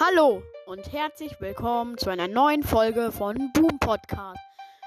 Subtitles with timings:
[0.00, 4.40] Hallo und herzlich willkommen zu einer neuen Folge von Boom Podcast.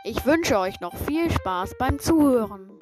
[0.04, 2.78] Ich wünsche euch noch viel Spaß beim Zuhören.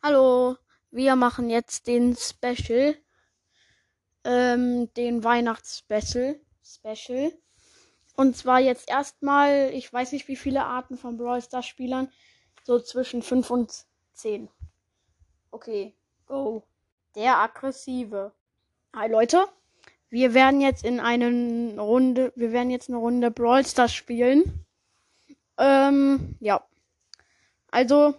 [0.00, 0.56] Hallo,
[0.92, 2.96] wir machen jetzt den Special,
[4.24, 7.32] ähm, den Weihnachtsspecial, Special.
[8.16, 12.10] Und zwar jetzt erstmal, ich weiß nicht wie viele Arten von Brawl Stars Spielern,
[12.62, 14.48] so zwischen 5 und 10.
[15.50, 15.94] Okay,
[16.26, 16.62] go.
[17.14, 18.32] Der aggressive.
[18.94, 19.46] Hi Leute,
[20.10, 24.66] wir werden jetzt in eine Runde, wir werden jetzt eine Runde Brawl Stars spielen.
[25.58, 26.64] Ähm, ja.
[27.70, 28.14] Also,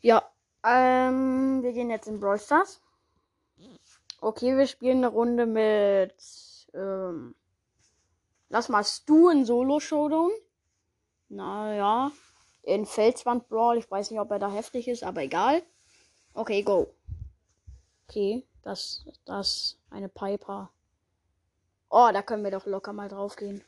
[0.00, 0.22] ja,
[0.64, 2.80] ähm, wir gehen jetzt in Brawl Stars.
[4.20, 6.14] Okay, wir spielen eine Runde mit,
[6.74, 7.34] ähm,
[8.48, 10.30] lass mal Stu in Solo Showdown.
[11.28, 12.12] Naja,
[12.62, 13.78] in Felswand Brawl.
[13.78, 15.62] Ich weiß nicht, ob er da heftig ist, aber egal.
[16.34, 16.88] Okay, go.
[18.08, 20.70] Okay, das, das, eine Piper.
[21.88, 23.64] Oh, da können wir doch locker mal drauf gehen.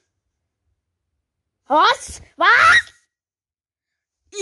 [1.67, 2.23] Was?
[2.37, 2.93] Was?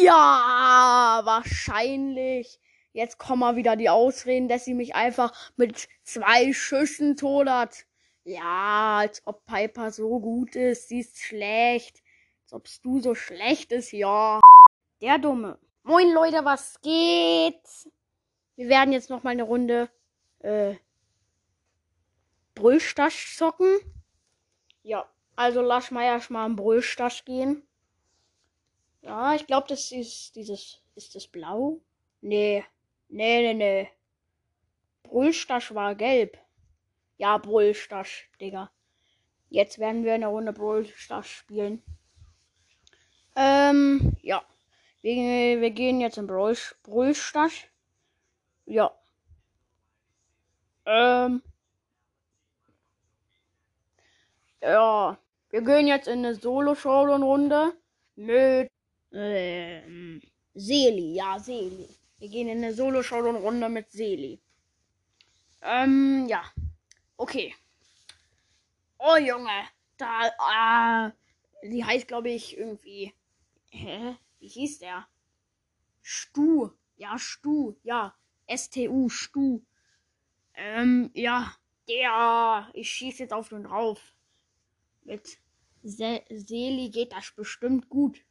[0.00, 2.58] Ja, wahrscheinlich.
[2.96, 7.84] Jetzt kommen mal wieder die Ausreden, dass sie mich einfach mit zwei Schüssen todert.
[8.24, 10.88] Ja, als ob Piper so gut ist.
[10.88, 12.02] Sie ist schlecht.
[12.44, 14.40] Als ob du so schlecht ist, ja.
[15.02, 15.58] Der Dumme.
[15.82, 17.60] Moin Leute, was geht?
[18.54, 19.90] Wir werden jetzt noch mal eine Runde
[20.38, 20.76] äh,
[22.54, 23.76] Brüllstasch zocken.
[24.84, 27.62] Ja, also lass mal erstmal am Brüllstasch gehen.
[29.02, 30.80] Ja, ich glaube, das ist dieses.
[30.94, 31.82] Ist das blau?
[32.22, 32.64] Nee.
[33.08, 33.90] Nee, nee, nee.
[35.02, 36.38] Brüllstasch war gelb.
[37.18, 38.70] Ja, Brüllstasch, Digga.
[39.48, 41.82] Jetzt werden wir eine Runde Brüllstasch spielen.
[43.36, 44.42] Ähm, ja.
[45.02, 47.68] Wir, wir gehen jetzt in Brüll, Brüllstasch.
[48.64, 48.90] Ja.
[50.84, 51.42] Ähm.
[54.60, 55.18] Ja.
[55.50, 57.72] Wir gehen jetzt in eine Solo-Showdown-Runde
[58.16, 58.70] mit
[59.12, 60.20] ähm,
[60.54, 61.14] Seli.
[61.14, 61.88] Ja, Seli.
[62.18, 64.40] Wir gehen in eine Solo-Showdown-Runde mit Seli.
[65.60, 66.44] Ähm, ja.
[67.16, 67.54] Okay.
[68.98, 69.68] Oh, Junge.
[69.96, 71.12] Da, ah.
[71.62, 73.12] Die heißt, glaube ich, irgendwie.
[73.70, 74.16] Hä?
[74.38, 75.06] Wie hieß der?
[76.02, 76.70] Stu.
[76.96, 77.74] Ja, Stu.
[77.82, 78.14] Ja.
[78.46, 79.08] S-T-U.
[79.08, 79.62] Stu.
[80.54, 81.54] Ähm, ja.
[81.88, 82.70] Der.
[82.72, 84.14] Ich schieße jetzt auf den drauf.
[85.02, 85.38] Mit
[85.82, 88.24] Se Seli geht das bestimmt gut.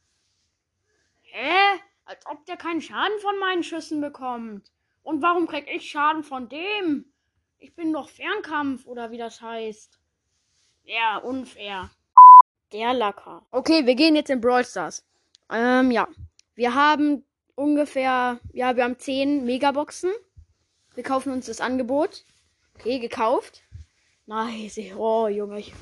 [1.22, 1.79] Hä?
[2.05, 4.71] Als ob der keinen Schaden von meinen Schüssen bekommt.
[5.01, 7.11] Und warum krieg ich Schaden von dem?
[7.57, 9.99] Ich bin doch Fernkampf oder wie das heißt.
[10.83, 11.89] Ja, unfair.
[12.71, 13.45] Der Lacker.
[13.51, 15.03] Okay, wir gehen jetzt in Brawl Stars.
[15.49, 16.07] Ähm, ja.
[16.53, 20.11] Wir haben ungefähr, ja, wir haben 10 Megaboxen.
[20.93, 22.23] Wir kaufen uns das Angebot.
[22.75, 23.63] Okay, gekauft.
[24.27, 24.79] Nice.
[24.97, 25.73] Oh, Junge, ich,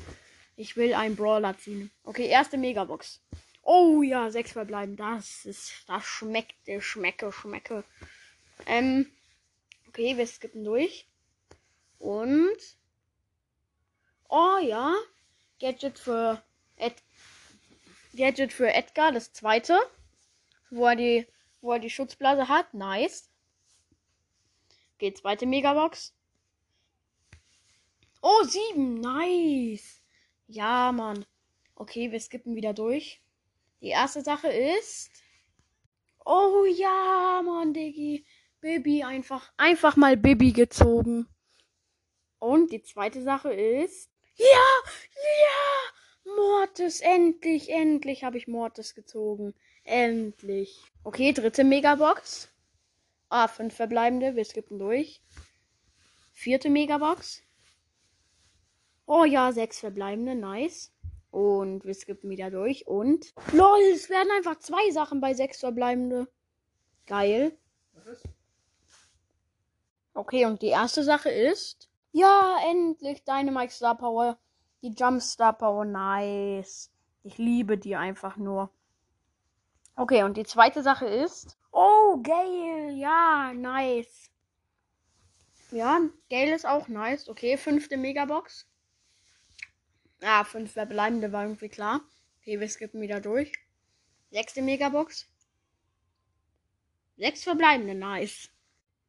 [0.56, 1.90] ich will einen Brawler ziehen.
[2.02, 3.22] Okay, erste Megabox.
[3.64, 4.96] Oh ja, sechs verbleiben.
[4.96, 7.84] Das ist, das schmeckt, schmecke, schmecke.
[8.66, 9.10] Ähm,
[9.88, 11.08] okay, wir skippen durch.
[11.98, 12.58] Und,
[14.28, 14.94] oh ja,
[15.60, 16.42] Gadget für
[16.76, 16.94] Ed,
[18.14, 19.78] Gadget für Edgar, das zweite,
[20.70, 21.26] wo er die,
[21.62, 22.74] wo er die Schutzblase hat.
[22.74, 23.30] Nice.
[24.96, 26.14] Okay, zweite Megabox.
[28.20, 29.00] Oh, sieben.
[29.00, 30.02] Nice.
[30.46, 31.24] Ja, Mann.
[31.74, 33.23] Okay, wir skippen wieder durch.
[33.84, 35.10] Die erste Sache ist.
[36.24, 38.24] Oh ja, Mann, Diggi.
[38.62, 41.28] Bibi einfach, einfach mal Bibi gezogen.
[42.38, 44.10] Und die zweite Sache ist.
[44.36, 44.46] Ja,
[45.44, 49.52] ja, Mortis, endlich, endlich habe ich Mortis gezogen.
[49.82, 50.82] Endlich.
[51.02, 52.48] Okay, dritte Megabox.
[53.28, 54.34] Ah, fünf verbleibende.
[54.34, 55.20] Wir skippen durch.
[56.32, 57.42] Vierte Megabox.
[59.04, 60.34] Oh ja, sechs verbleibende.
[60.34, 60.93] Nice.
[61.34, 62.86] Und wir skippen wieder durch.
[62.86, 63.34] Und.
[63.50, 66.28] LOL, es werden einfach zwei Sachen bei sechs verbleibende.
[67.06, 67.58] Geil.
[70.14, 71.90] Okay, und die erste Sache ist.
[72.12, 74.38] Ja, endlich Dynamite Star Power.
[74.82, 75.84] Die Jump Star Power.
[75.84, 76.92] Nice.
[77.24, 78.70] Ich liebe die einfach nur.
[79.96, 81.58] Okay, und die zweite Sache ist.
[81.72, 82.92] Oh, Gale.
[82.92, 84.30] Ja, nice.
[85.72, 87.28] Ja, Gale ist auch nice.
[87.28, 88.68] Okay, fünfte Megabox.
[90.26, 92.00] Ah, fünf verbleibende war irgendwie klar.
[92.40, 93.52] Okay, wir skippen wieder durch.
[94.30, 95.28] Sechste Megabox.
[97.18, 98.48] Sechs verbleibende, nice.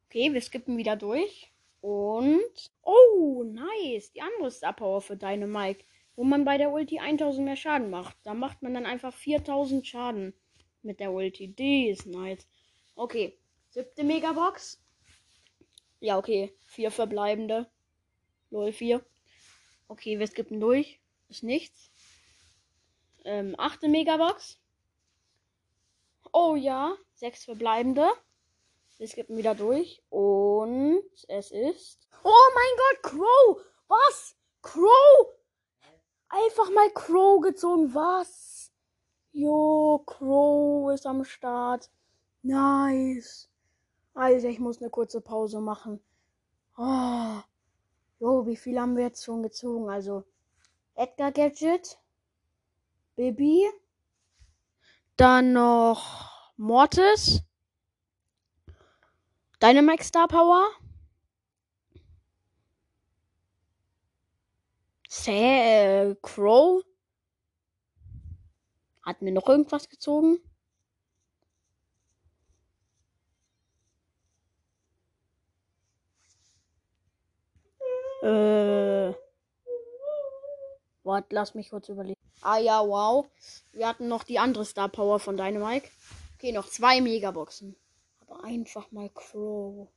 [0.06, 1.50] Okay, wir skippen wieder durch.
[1.80, 2.70] Und.
[2.82, 4.12] Oh, nice.
[4.12, 5.86] Die andere Star Power für deine Mike.
[6.16, 8.18] Wo man bei der Ulti 1000 mehr Schaden macht.
[8.24, 10.34] Da macht man dann einfach 4000 Schaden
[10.82, 11.48] mit der Ulti.
[11.48, 12.46] Die ist nice.
[12.94, 13.38] Okay.
[13.70, 14.84] Siebte Megabox.
[16.00, 16.54] Ja, okay.
[16.66, 17.70] Vier verbleibende.
[18.50, 19.02] Lol, vier.
[19.88, 21.00] Okay, wir skippen durch.
[21.28, 21.90] Ist nichts.
[23.24, 24.58] Ähm, achte Megabox.
[26.32, 26.96] Oh ja.
[27.14, 28.08] Sechs verbleibende.
[28.98, 30.02] Wir skippen wieder durch.
[30.10, 32.08] Und es ist.
[32.22, 33.62] Oh mein Gott, Crow!
[33.88, 34.36] Was?
[34.62, 35.34] Crow!
[36.28, 37.94] Einfach mal Crow gezogen.
[37.94, 38.72] Was?
[39.32, 41.90] Jo, Crow ist am Start.
[42.42, 43.50] Nice.
[44.14, 46.00] Alter, ich muss eine kurze Pause machen.
[46.76, 47.40] Oh.
[48.18, 49.90] Jo, wie viel haben wir jetzt schon gezogen?
[49.90, 50.24] Also,
[50.96, 51.98] Edgar Gadget,
[53.16, 53.68] Bibi,
[55.16, 57.42] dann noch Mortis,
[59.62, 60.70] Dynamite Star Power,
[65.08, 66.82] Sa äh, Crow.
[69.02, 70.38] Hat mir noch irgendwas gezogen?
[78.22, 79.14] Äh.
[81.06, 82.20] Warte, lass mich kurz überlegen.
[82.40, 83.30] Ah ja, wow.
[83.72, 85.88] Wir hatten noch die andere Star Power von Dynamite.
[86.34, 87.76] Okay, noch zwei Megaboxen.
[88.22, 89.88] Aber einfach mal Crow.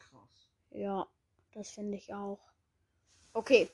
[0.00, 0.50] Krass.
[0.72, 1.06] Ja,
[1.54, 2.40] das finde ich auch.
[3.32, 3.70] Okay.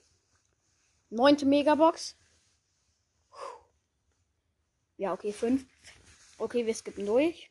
[1.09, 2.19] Neunte Megabox.
[4.99, 5.65] Ja, okay, fünf.
[6.37, 7.50] Okay, wir skippen durch.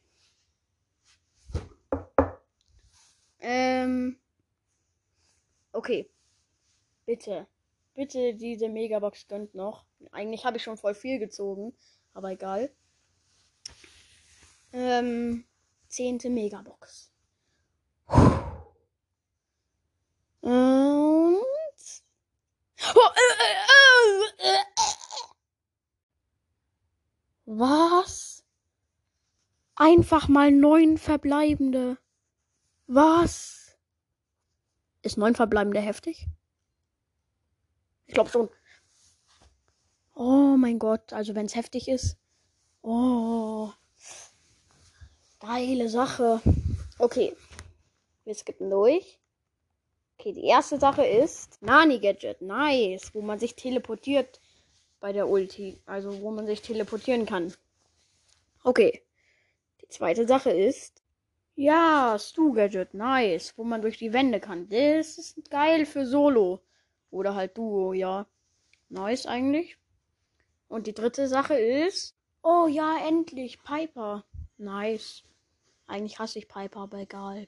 [3.40, 4.19] Ähm.
[5.72, 6.08] Okay.
[7.08, 7.48] Bitte.
[7.97, 9.88] Bitte diese Megabox gönnt noch.
[10.11, 11.73] Eigentlich habe ich schon voll viel gezogen.
[12.13, 12.71] Aber egal.
[14.71, 15.45] Ähm.
[15.88, 17.11] Zehnte Megabox.
[20.41, 21.41] Und.
[27.45, 28.44] Was?
[29.73, 31.97] Einfach mal neun verbleibende.
[32.85, 33.75] Was?
[35.01, 36.27] Ist neun verbleibende heftig?
[38.07, 38.50] Ich glaube schon.
[40.15, 42.18] Oh mein Gott, also wenn es heftig ist.
[42.81, 43.69] Oh.
[45.39, 46.42] Geile Sache.
[46.98, 47.36] Okay.
[48.24, 49.19] Wir skippen durch.
[50.18, 52.42] Okay, die erste Sache ist Nani Gadget.
[52.42, 53.13] Nice.
[53.13, 54.42] Wo man sich teleportiert
[55.00, 55.80] bei der Ulti.
[55.86, 57.54] Also wo man sich teleportieren kann.
[58.63, 59.04] Okay.
[59.81, 61.04] Die zweite Sache ist.
[61.56, 62.95] Ja, Stu Gadget.
[62.95, 63.54] Nice.
[63.57, 64.68] Wo man durch die Wände kann.
[64.69, 66.62] Das ist geil für Solo.
[67.12, 68.27] Oder halt Duo, ja.
[68.89, 69.77] Nice eigentlich.
[70.68, 72.15] Und die dritte Sache ist.
[72.42, 73.62] Oh ja, endlich.
[73.63, 74.25] Piper.
[74.57, 75.24] Nice.
[75.88, 77.48] Eigentlich hasse ich Piper, aber egal.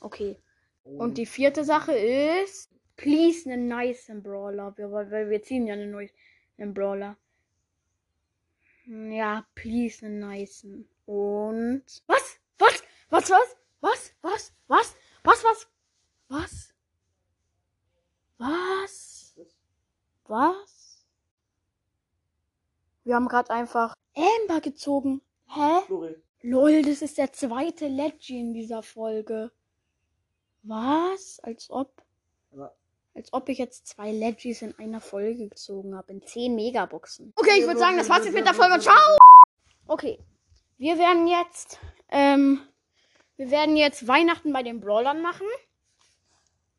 [0.00, 0.38] Okay.
[0.84, 2.70] Und die vierte Sache ist.
[2.96, 4.76] Please einen nice Brawler.
[4.76, 7.16] Wir, weil wir ziehen ja einen neuen Brawler.
[8.86, 10.66] Ja, please einen nice.
[11.06, 11.84] Und.
[12.06, 12.40] Was?
[12.58, 12.82] Was?
[13.10, 13.30] Was?
[13.30, 13.62] Was?
[13.80, 14.14] Was?
[14.22, 14.52] Was?
[14.66, 14.96] Was?
[15.22, 15.44] Was?
[15.44, 15.44] Was?
[15.44, 15.68] Was?
[16.28, 16.74] Was?
[18.38, 19.34] Was?
[23.04, 25.22] Wir haben gerade einfach Amber gezogen.
[25.46, 25.80] Hä?
[25.86, 26.14] Flori.
[26.42, 29.50] Lol, das ist der zweite Legend in dieser Folge.
[30.62, 31.40] Was?
[31.40, 32.02] Als ob.
[33.14, 36.12] Als ob ich jetzt zwei Legis in einer Folge gezogen habe.
[36.12, 37.32] In 10 Megaboxen.
[37.34, 38.78] Okay, ich würde sagen, das war's jetzt mit der Folge.
[38.78, 39.16] Ciao!
[39.88, 40.20] Okay.
[40.76, 41.80] Wir werden jetzt,
[42.10, 42.60] ähm,
[43.36, 45.46] wir werden jetzt Weihnachten bei den Brawlern machen.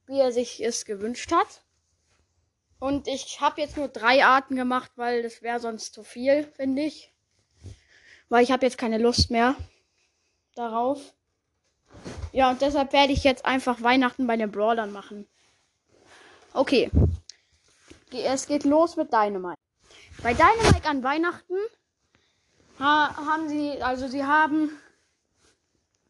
[0.10, 1.62] Wie er sich es gewünscht hat.
[2.80, 6.82] Und ich habe jetzt nur drei Arten gemacht, weil das wäre sonst zu viel, finde
[6.82, 7.14] ich.
[8.28, 9.56] Weil ich habe jetzt keine Lust mehr
[10.56, 11.14] darauf.
[12.32, 15.28] Ja, und deshalb werde ich jetzt einfach Weihnachten bei den Brawlern machen.
[16.54, 16.90] Okay.
[18.12, 19.60] Es geht los mit Dynamite.
[20.24, 21.56] Bei Dynamite an Weihnachten
[22.80, 24.72] ha haben sie, also sie haben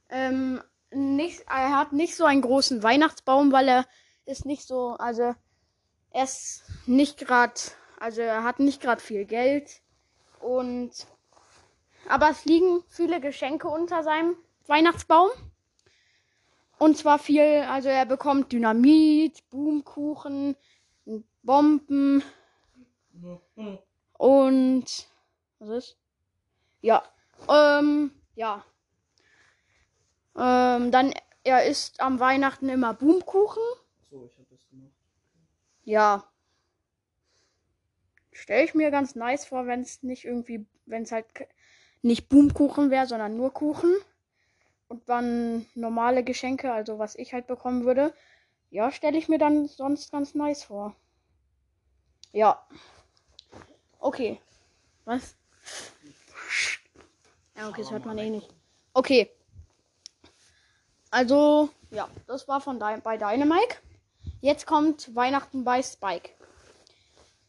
[0.08, 3.86] ähm, nicht, er hat nicht so einen großen Weihnachtsbaum, weil er
[4.26, 5.36] ist nicht so, also
[6.12, 7.60] er ist nicht gerade,
[8.00, 9.82] also er hat nicht gerade viel Geld
[10.40, 10.92] und
[12.08, 14.36] aber es liegen viele Geschenke unter seinem
[14.68, 15.30] Weihnachtsbaum.
[16.80, 20.56] Und zwar viel, also er bekommt Dynamit, Boomkuchen,
[21.44, 22.24] Bomben
[24.18, 24.86] und
[25.60, 25.98] was ist?
[26.82, 27.04] Ja,
[27.50, 28.64] ähm, ja.
[30.40, 33.64] Ähm, dann er isst am Weihnachten immer Boomkuchen.
[34.10, 34.94] So, ich habe das gemacht.
[35.84, 36.24] Ja.
[38.32, 41.26] Stelle ich mir ganz nice vor, wenn es nicht irgendwie, wenn es halt
[42.02, 43.94] nicht Boomkuchen wäre, sondern nur Kuchen.
[44.88, 48.14] Und dann normale Geschenke, also was ich halt bekommen würde.
[48.72, 50.96] ja, stelle ich mir dann sonst ganz nice vor.
[52.32, 52.66] Ja.
[54.00, 54.40] Okay.
[55.06, 55.36] Was?
[57.56, 58.54] Ja, okay, das hört man eh nicht.
[58.94, 59.30] Okay.
[61.12, 63.78] Also, ja, das war von Di bei Dynamike.
[64.42, 66.30] Jetzt kommt Weihnachten bei Spike.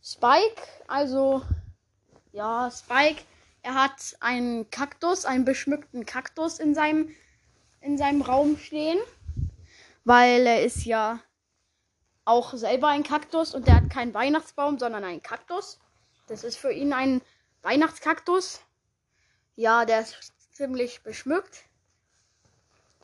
[0.02, 1.43] Spike, also,
[2.33, 3.23] ja, Spike,
[3.62, 7.14] er hat einen Kaktus, einen beschmückten Kaktus in seinem,
[7.81, 8.99] in seinem Raum stehen.
[10.05, 11.21] Weil er ist ja
[12.25, 15.79] auch selber ein Kaktus und der hat keinen Weihnachtsbaum, sondern einen Kaktus.
[16.29, 17.21] Das ist für ihn ein
[17.62, 18.61] Weihnachtskaktus.
[19.57, 21.64] Ja, der ist ziemlich beschmückt.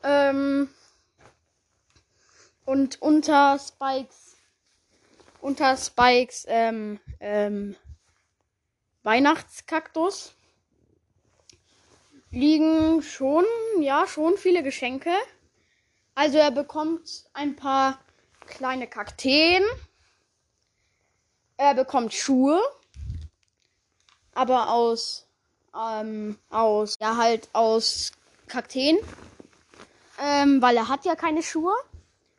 [0.03, 0.69] Ähm,
[2.65, 4.35] und unter Spikes,
[5.41, 7.75] unter Spikes ähm, ähm,
[9.03, 10.33] Weihnachtskaktus
[12.31, 13.45] liegen schon,
[13.79, 15.13] ja, schon viele Geschenke.
[16.13, 17.99] Also er bekommt ein paar
[18.47, 19.63] kleine Kakteen.
[21.57, 22.61] Er bekommt Schuhe.
[24.33, 25.27] Aber aus,
[25.75, 28.11] ähm, aus, ja, halt aus
[28.47, 28.97] Kakteen.
[30.19, 31.73] Ähm, weil er hat ja keine Schuhe.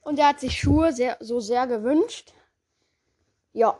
[0.03, 2.33] Und er hat sich Schuhe sehr, so sehr gewünscht.
[3.53, 3.77] Ja.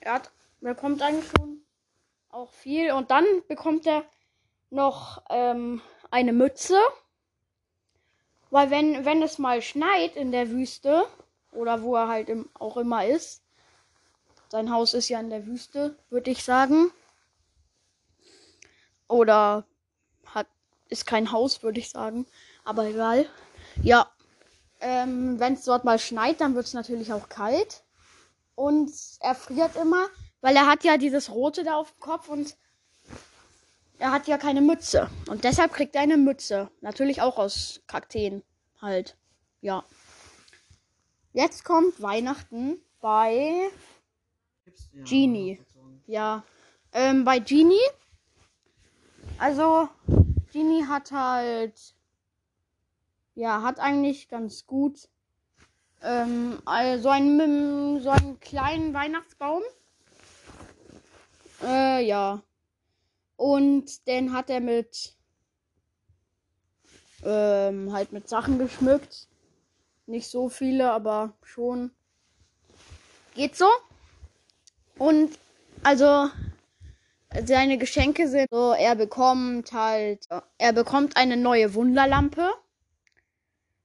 [0.00, 1.62] Er hat, bekommt eigentlich schon
[2.30, 2.92] auch viel.
[2.92, 4.04] Und dann bekommt er
[4.70, 6.78] noch ähm, eine Mütze.
[8.50, 11.06] Weil wenn, wenn es mal schneit in der Wüste,
[11.52, 13.42] oder wo er halt im, auch immer ist,
[14.48, 16.90] sein Haus ist ja in der Wüste, würde ich sagen.
[19.08, 19.64] Oder
[20.92, 22.26] ist kein Haus, würde ich sagen.
[22.64, 23.26] Aber egal.
[23.82, 24.10] Ja.
[24.80, 27.82] Ähm, wenn es dort mal schneit, dann wird es natürlich auch kalt.
[28.54, 30.06] Und er friert immer,
[30.40, 32.56] weil er hat ja dieses Rote da auf dem Kopf und
[33.98, 35.08] er hat ja keine Mütze.
[35.28, 36.70] Und deshalb kriegt er eine Mütze.
[36.80, 38.42] Natürlich auch aus Kakteen.
[38.80, 39.16] Halt.
[39.60, 39.84] Ja.
[41.32, 43.70] Jetzt kommt Weihnachten bei
[45.04, 45.60] Genie.
[46.06, 46.42] Ja.
[46.92, 47.78] Ähm, bei Genie.
[49.38, 49.88] Also,
[50.52, 51.94] Genie hat halt.
[53.34, 55.08] Ja, hat eigentlich ganz gut.
[56.02, 59.62] Ähm, also einen, so einen kleinen Weihnachtsbaum.
[61.62, 62.42] Äh, ja.
[63.36, 65.14] Und den hat er mit.
[67.24, 69.28] Ähm, halt mit Sachen geschmückt.
[70.06, 71.92] Nicht so viele, aber schon.
[73.34, 73.68] Geht so.
[74.98, 75.38] Und
[75.82, 76.28] also
[77.46, 82.50] seine Geschenke sind so, er bekommt halt, er bekommt eine neue Wunderlampe,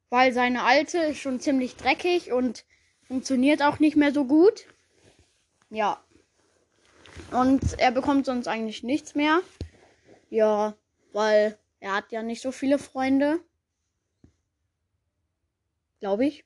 [0.10, 2.66] weil seine alte ist schon ziemlich dreckig und
[3.04, 4.66] funktioniert auch nicht mehr so gut.
[5.70, 6.02] Ja.
[7.32, 9.40] Und er bekommt sonst eigentlich nichts mehr.
[10.30, 10.76] Ja,
[11.14, 13.40] weil er hat ja nicht so viele Freunde.
[16.00, 16.46] Glaube ich.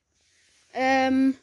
[0.72, 1.36] Ähm,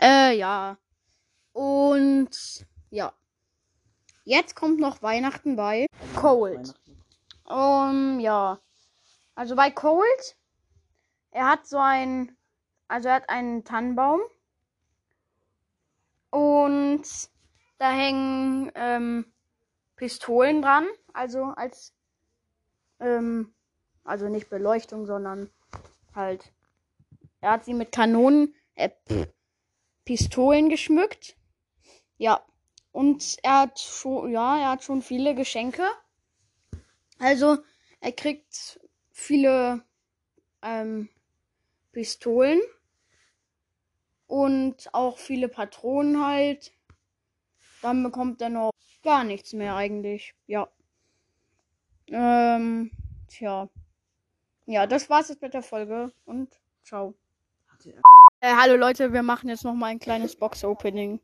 [0.00, 0.78] Äh, ja.
[1.52, 3.12] Und ja.
[4.24, 6.74] Jetzt kommt noch Weihnachten bei Cold.
[7.44, 8.60] Um, ja.
[9.34, 10.36] Also bei Cold,
[11.30, 12.36] er hat so ein,
[12.88, 14.20] also er hat einen Tannenbaum.
[16.30, 17.02] Und
[17.78, 19.32] da hängen ähm,
[19.96, 20.86] Pistolen dran.
[21.12, 21.92] Also als,
[23.00, 23.52] ähm,
[24.04, 25.50] also nicht Beleuchtung, sondern
[26.14, 26.52] halt,
[27.40, 29.26] er hat sie mit Kanonen, äh, pff,
[30.10, 31.36] Pistolen geschmückt.
[32.18, 32.44] Ja.
[32.90, 35.84] Und er hat schon, ja, er hat schon viele Geschenke.
[37.20, 37.58] Also,
[38.00, 38.80] er kriegt
[39.12, 39.84] viele
[40.62, 41.08] ähm,
[41.92, 42.60] Pistolen
[44.26, 46.72] und auch viele Patronen halt.
[47.80, 48.72] Dann bekommt er noch
[49.04, 50.34] gar nichts mehr eigentlich.
[50.48, 50.68] Ja.
[52.08, 52.90] Ähm,
[53.28, 53.68] tja.
[54.66, 57.14] Ja, das war's jetzt mit der Folge und ciao.
[58.42, 61.20] Äh, hallo Leute, wir machen jetzt noch mal ein kleines Box-Opening.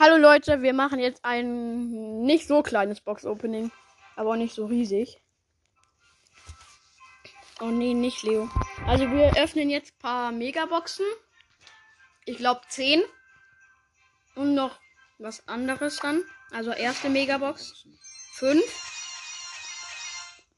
[0.00, 3.70] Hallo Leute, wir machen jetzt ein nicht so kleines Box-Opening,
[4.16, 5.22] aber auch nicht so riesig.
[7.60, 8.50] Oh nee, nicht Leo.
[8.84, 11.06] Also wir öffnen jetzt ein paar Megaboxen.
[12.24, 13.04] Ich glaube 10.
[14.34, 14.80] Und noch
[15.18, 16.24] was anderes dann.
[16.50, 17.86] Also erste Megabox.
[18.32, 18.60] 5.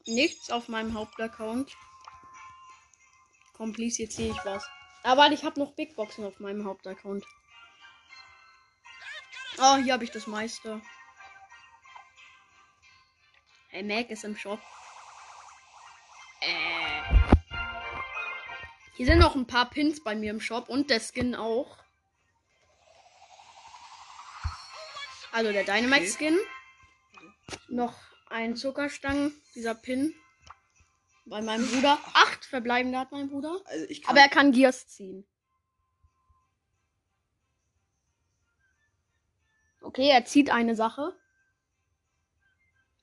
[0.07, 1.71] Nichts auf meinem Hauptaccount.
[3.59, 4.67] Jetzt sehe ich was.
[5.07, 7.23] Aber ich habe noch Big Boxen auf meinem Hauptaccount.
[9.57, 10.81] Oh, hier habe ich das meiste.
[13.69, 14.59] Hey, Mac ist im Shop.
[16.41, 17.13] Äh.
[18.97, 21.77] Hier sind noch ein paar Pins bei mir im Shop und der Skin auch.
[25.31, 26.37] Also der Dynamite Skin.
[27.69, 27.97] Noch
[28.29, 30.13] ein Zuckerstangen, dieser Pin.
[31.29, 31.99] Bei meinem Bruder.
[32.13, 33.61] Acht verbleibende hat mein Bruder.
[33.65, 34.11] Also ich kann.
[34.11, 35.27] Aber er kann Gears ziehen.
[39.81, 41.13] Okay, er zieht eine Sache.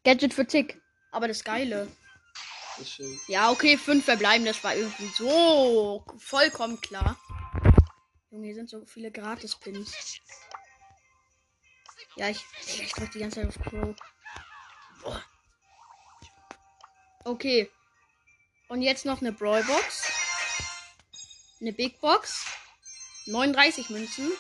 [0.05, 0.81] Gadget für Tick.
[1.13, 1.89] Aber das Geile.
[2.79, 3.01] das.
[3.29, 7.19] Ja, okay, fünf verbleiben, das war irgendwie so vollkommen klar.
[8.31, 10.21] Junge, hier sind so viele Gratis-Pins.
[12.17, 13.97] Ja, ich, ich drück die ganze Zeit auf Crow.
[15.03, 15.25] Boah.
[17.25, 17.71] Okay.
[18.69, 20.13] Und jetzt noch eine Brawlbox.
[21.61, 22.47] Eine Big Box.
[23.27, 24.31] 39 Münzen.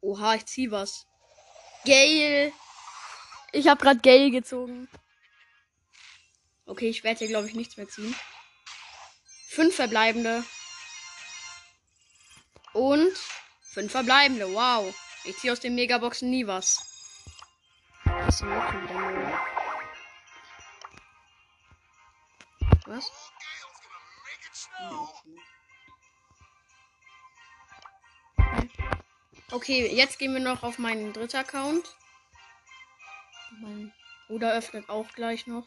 [0.00, 1.06] Oha, ich zieh was.
[1.84, 2.52] Gale.
[3.52, 4.88] Ich habe gerade Gale gezogen.
[6.66, 8.14] Okay, ich werde hier, glaube ich, nichts mehr ziehen.
[9.48, 10.44] Fünf verbleibende.
[12.74, 13.16] Und
[13.62, 14.52] fünf verbleibende.
[14.52, 14.94] Wow.
[15.24, 16.78] Ich ziehe aus den Megaboxen nie was.
[18.04, 19.57] Was ist wieder neu?
[22.88, 23.12] Was?
[29.50, 31.94] Okay, jetzt gehen wir noch auf meinen dritten Account.
[33.60, 33.92] Mein
[34.26, 35.66] Bruder öffnet auch gleich noch.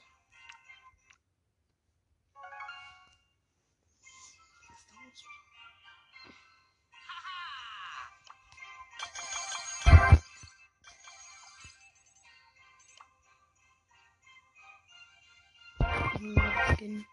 [16.81, 17.05] Skin.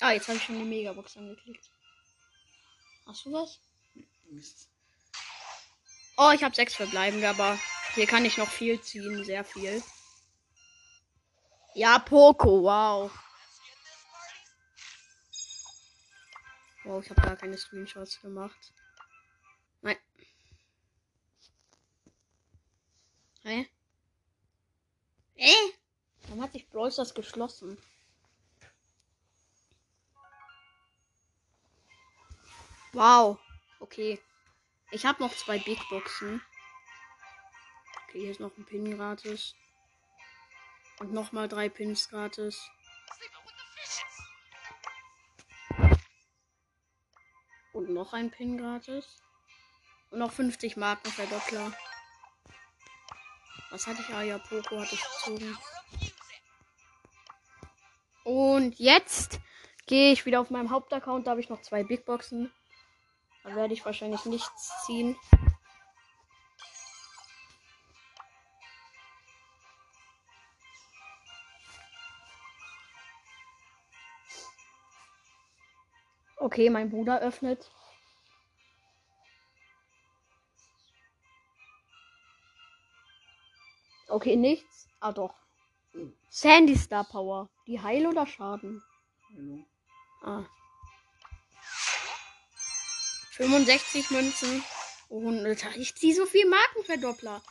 [0.00, 1.70] Ah, jetzt habe ich schon die Megabox angeklickt.
[3.06, 3.60] Hast du was?
[4.30, 4.68] Mist.
[6.18, 7.58] Oh, ich habe sechs verbleibende, aber
[7.94, 9.82] hier kann ich noch viel ziehen, sehr viel.
[11.74, 13.10] Ja, Poco, wow.
[16.84, 18.74] Wow, ich habe gar keine Screenshots gemacht.
[23.44, 23.66] Hä?
[25.34, 25.54] Hä?
[26.22, 27.76] Warum hat sich Brawl Stars geschlossen?
[32.94, 33.38] Wow.
[33.80, 34.18] Okay.
[34.92, 36.40] Ich habe noch zwei Big Boxen.
[38.04, 39.54] Okay, hier ist noch ein Pin gratis.
[41.00, 42.70] Und nochmal drei Pins gratis.
[47.72, 49.22] Und noch ein Pin gratis.
[50.10, 51.76] Und noch 50 Marken Verdoppler.
[53.74, 54.14] Was hatte ich?
[54.14, 55.58] Ah ja, Poco hatte ich gezogen.
[58.22, 59.40] Und jetzt
[59.88, 61.26] gehe ich wieder auf meinem Hauptaccount.
[61.26, 62.52] Da habe ich noch zwei Big Boxen.
[63.42, 65.16] Da werde ich wahrscheinlich nichts ziehen.
[76.36, 77.72] Okay, mein Bruder öffnet.
[84.14, 84.86] Okay, nichts.
[85.00, 85.34] Ah doch.
[86.30, 87.50] Sandy Star Power.
[87.66, 88.80] Die Heil oder Schaden?
[89.36, 89.66] Hallo.
[90.22, 90.46] Ah.
[93.32, 94.62] 65 Münzen.
[95.08, 97.42] Und ich ziehe so viel Markenverdoppler.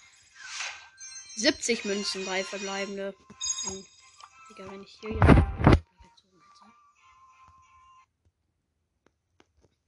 [1.35, 3.13] 70 Münzen, drei verbleibende.
[3.65, 3.85] Hm.
[4.49, 5.83] Digga, wenn ich hier jetzt.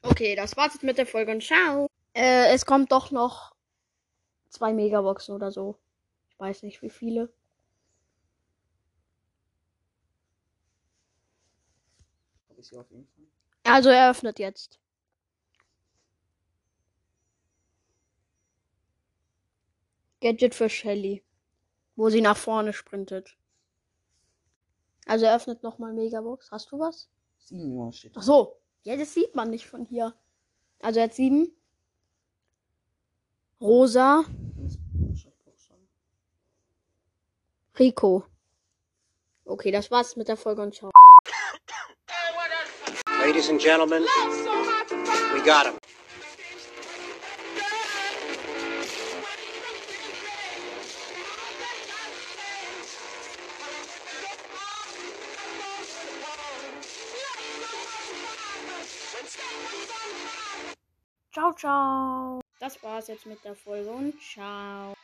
[0.02, 1.88] Okay, das war's jetzt mit der Folge und ciao.
[2.14, 3.56] Äh, es kommt doch noch
[4.50, 5.80] zwei Megaboxen oder so.
[6.36, 7.34] Ich weiß nicht, wie viele.
[13.64, 14.80] Also er öffnet jetzt.
[20.20, 21.24] Gadget für Shelly.
[21.96, 23.38] Wo sie nach vorne sprintet.
[25.06, 26.52] Also er öffnet nochmal Megabox.
[26.52, 27.10] Hast du was?
[27.38, 28.58] Sieben Uhr steht Ach so.
[28.84, 30.14] Ja, das sieht man nicht von hier.
[30.82, 31.56] Also er hat sieben.
[33.62, 34.26] Rosa.
[35.14, 35.88] Ich hab auch schon.
[37.78, 38.26] Rico.
[39.46, 40.92] Okay, das war's mit der Folge und ciao.
[43.20, 44.04] Ladies and gentlemen,
[45.34, 45.78] we got him.
[61.34, 62.42] Ciao, ciao.
[62.60, 64.95] Das war's jetzt mit der Folge und ciao.